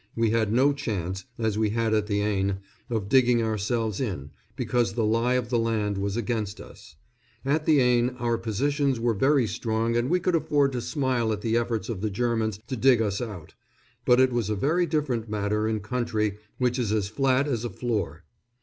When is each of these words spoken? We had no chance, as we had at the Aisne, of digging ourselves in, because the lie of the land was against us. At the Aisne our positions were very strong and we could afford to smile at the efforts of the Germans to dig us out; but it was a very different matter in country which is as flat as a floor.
We 0.15 0.31
had 0.31 0.51
no 0.51 0.73
chance, 0.73 1.25
as 1.37 1.59
we 1.59 1.69
had 1.69 1.93
at 1.93 2.07
the 2.07 2.21
Aisne, 2.23 2.57
of 2.89 3.07
digging 3.07 3.43
ourselves 3.43 4.01
in, 4.01 4.31
because 4.55 4.95
the 4.95 5.05
lie 5.05 5.35
of 5.35 5.49
the 5.51 5.59
land 5.59 5.99
was 5.99 6.17
against 6.17 6.59
us. 6.59 6.95
At 7.45 7.67
the 7.67 7.79
Aisne 7.81 8.15
our 8.19 8.39
positions 8.39 8.99
were 8.99 9.13
very 9.13 9.45
strong 9.45 9.95
and 9.95 10.09
we 10.09 10.19
could 10.19 10.33
afford 10.33 10.71
to 10.71 10.81
smile 10.81 11.31
at 11.31 11.41
the 11.41 11.55
efforts 11.55 11.87
of 11.87 12.01
the 12.01 12.09
Germans 12.09 12.59
to 12.65 12.75
dig 12.75 12.99
us 12.99 13.21
out; 13.21 13.53
but 14.03 14.19
it 14.19 14.33
was 14.33 14.49
a 14.49 14.55
very 14.55 14.87
different 14.87 15.29
matter 15.29 15.67
in 15.67 15.81
country 15.81 16.39
which 16.57 16.79
is 16.79 16.91
as 16.91 17.07
flat 17.07 17.47
as 17.47 17.63
a 17.63 17.69
floor. 17.69 18.23